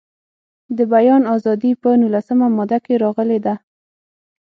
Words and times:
د 0.77 0.79
بیان 0.93 1.21
ازادي 1.35 1.71
په 1.81 1.89
نولسمه 2.01 2.47
ماده 2.57 2.77
کې 2.85 2.95
راغلې 3.03 3.39
ده. 3.45 3.55